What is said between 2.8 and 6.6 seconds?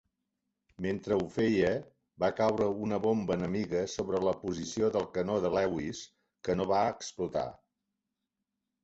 una bomba enemiga sobre la posició del canó de Lewis que